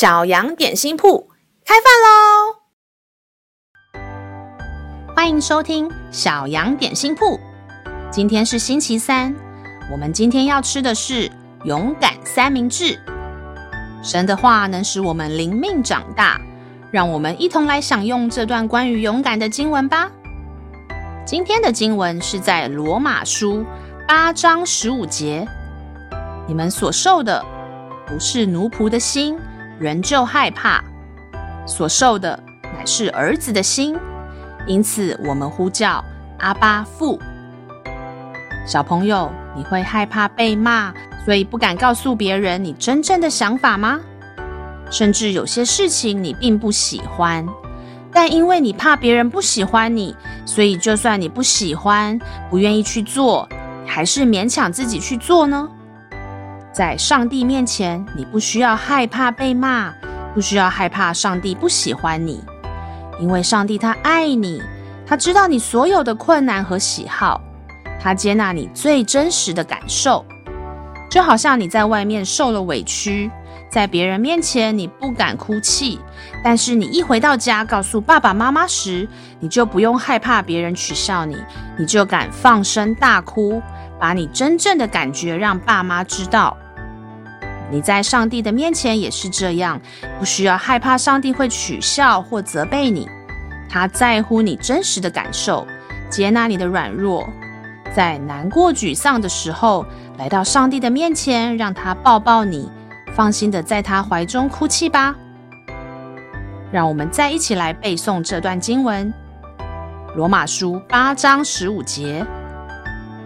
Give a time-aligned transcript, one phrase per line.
[0.00, 1.28] 小羊点心铺
[1.62, 2.56] 开饭喽！
[5.14, 7.38] 欢迎收听小羊点心铺。
[8.10, 9.36] 今天是星期三，
[9.92, 11.30] 我们今天要吃的是
[11.64, 12.98] 勇敢三明治。
[14.02, 16.40] 神的话能使我们灵命长大，
[16.90, 20.10] 让我们一同来享用这段关于勇敢的经文吧。
[21.26, 23.66] 今天的经文是在罗马书
[24.08, 25.46] 八章十五节。
[26.48, 27.44] 你们所受的
[28.06, 29.38] 不是奴仆的心，
[29.80, 30.84] 仍旧害怕；
[31.66, 32.38] 所受的
[32.76, 33.96] 乃是儿子的心，
[34.66, 36.04] 因此我们呼叫
[36.38, 37.18] 阿巴父。
[38.66, 40.92] 小朋友，你会害怕被骂，
[41.24, 43.98] 所以不敢告诉别人你真正的想法吗？
[44.90, 47.46] 甚至有些事情你并不喜欢，
[48.12, 52.18] 但因为你怕别人不喜欢你，所以就算你不喜欢、
[52.50, 53.48] 不愿意去做，
[53.86, 55.66] 还是勉强自己去做呢？
[56.72, 59.92] 在上帝面前，你不需要害怕被骂，
[60.32, 62.42] 不需要害怕上帝不喜欢你，
[63.18, 64.62] 因为上帝他爱你，
[65.04, 67.40] 他知道你所有的困难和喜好，
[68.00, 70.24] 他接纳你最真实的感受。
[71.10, 73.28] 就好像你在外面受了委屈，
[73.68, 75.98] 在别人面前你不敢哭泣，
[76.44, 79.08] 但是你一回到家告诉爸爸妈妈时，
[79.40, 81.36] 你就不用害怕别人取笑你，
[81.76, 83.60] 你就敢放声大哭。
[84.00, 86.56] 把你真正的感觉让爸妈知道，
[87.70, 89.78] 你在上帝的面前也是这样，
[90.18, 93.06] 不需要害怕上帝会取笑或责备你。
[93.68, 95.66] 他在乎你真实的感受，
[96.08, 97.28] 接纳你的软弱，
[97.94, 99.86] 在难过沮丧的时候，
[100.18, 102.68] 来到上帝的面前，让他抱抱你，
[103.14, 105.14] 放心的在他怀中哭泣吧。
[106.72, 109.12] 让我们再一起来背诵这段经文，
[110.16, 112.26] 《罗马书》八章十五节。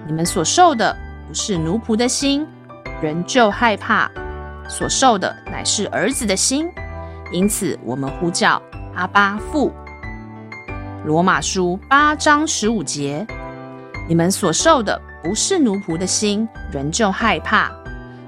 [0.06, 0.94] 你们所受的
[1.26, 2.46] 不是奴仆的心，
[3.00, 4.10] 仍旧害怕；
[4.68, 6.70] 所受的乃是儿子的心，
[7.32, 8.60] 因此我们呼叫
[8.94, 9.72] 阿巴父。
[11.04, 13.26] 罗马书八章十五节：
[14.08, 17.70] 你们所受的不是奴仆的心，仍旧害怕；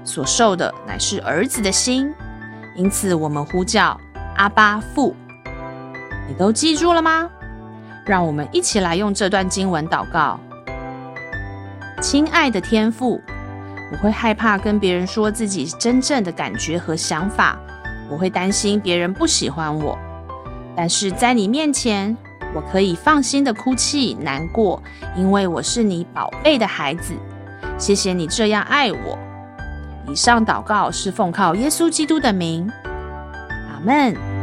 [0.03, 2.11] 所受的乃是儿子的心，
[2.75, 3.99] 因此我们呼叫
[4.35, 5.15] 阿巴父。
[6.27, 7.29] 你都记住了吗？
[8.05, 10.39] 让我们一起来用这段经文祷告。
[11.99, 13.19] 亲爱的天父，
[13.91, 17.57] 我会害怕跟别人说自己真正的感觉和想法，
[18.09, 19.97] 我会担心别人不喜欢我。
[20.75, 22.15] 但是在你面前，
[22.53, 24.81] 我可以放心的哭泣、难过，
[25.15, 27.13] 因为我是你宝贝的孩子。
[27.79, 29.17] 谢谢你这样爱我。
[30.07, 34.36] 以上祷告是奉靠耶稣基督的名，阿门。